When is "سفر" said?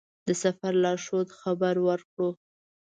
0.43-0.73